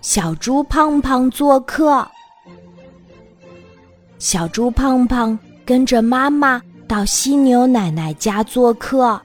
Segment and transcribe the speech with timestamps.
[0.00, 2.06] 小猪胖胖做客。
[4.18, 9.20] 小猪胖胖跟着妈妈到犀牛奶奶家做客。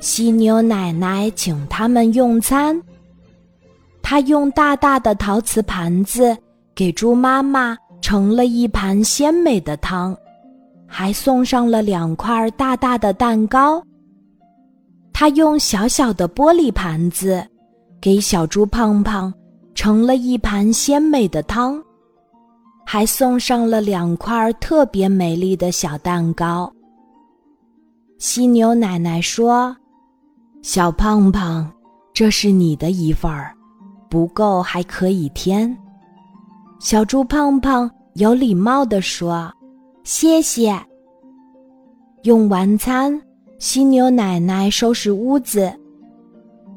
[0.00, 2.80] 犀牛奶奶请他们用餐，
[4.02, 6.36] 她用大大的陶瓷盘子
[6.74, 10.14] 给猪妈妈盛了一盘鲜美的汤，
[10.86, 13.82] 还送上了两块大大的蛋糕。
[15.10, 17.42] 她用小小的玻璃盘子
[18.04, 19.32] 给小猪胖胖
[19.74, 21.82] 盛了一盘鲜美的汤，
[22.84, 26.70] 还送上了两块特别美丽的小蛋糕。
[28.18, 29.74] 犀牛奶奶说。
[30.60, 31.72] 小胖胖，
[32.12, 33.54] 这是你的一份儿，
[34.10, 35.74] 不够还可以添。
[36.80, 39.50] 小猪胖胖有礼貌地说
[40.04, 40.78] ：“谢谢。”
[42.24, 43.18] 用完餐，
[43.58, 45.72] 犀牛奶奶收拾屋子，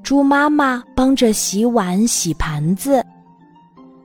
[0.07, 3.05] 猪妈妈帮着洗碗洗盘子，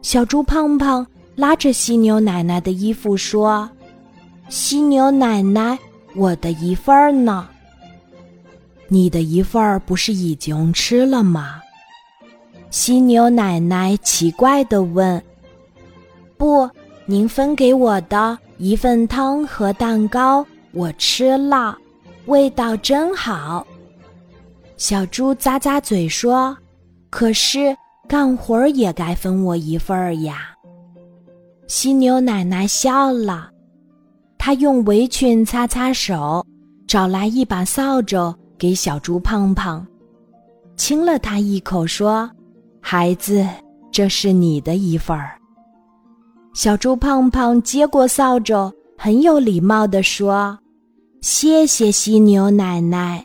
[0.03, 3.71] 小猪胖胖拉着犀牛奶奶的衣服说
[4.51, 5.79] ：“犀牛奶奶，
[6.17, 7.49] 我的一份儿呢？”
[8.91, 11.63] 你的一份儿不是已经吃了吗？
[12.69, 15.23] 犀牛奶奶奇怪地问。
[16.37, 16.69] “不，
[17.07, 21.79] 您分给我的一份汤和蛋糕，我吃了，
[22.27, 23.65] 味道真好。”
[24.83, 26.57] 小猪咂咂嘴说
[27.09, 27.73] ：“可是
[28.09, 30.57] 干活儿也该分我一份儿呀。”
[31.71, 33.49] 犀牛奶奶笑了，
[34.37, 36.45] 她用围裙擦擦手，
[36.85, 38.35] 找来一把扫帚。
[38.59, 39.87] 给小猪胖胖
[40.77, 42.29] 亲了他一口，说
[42.83, 43.47] ：“孩子，
[43.93, 45.39] 这是你的一份儿。”
[46.55, 50.59] 小猪胖胖接过扫帚，很有礼貌地说
[51.23, 53.25] ：“谢谢犀牛奶奶。”